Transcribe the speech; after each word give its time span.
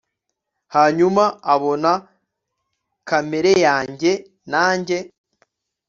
hanyuma 0.75 1.23
abona 1.53 1.91
kamera 3.09 3.51
yanjye 3.65 4.11
nanjye 4.51 4.97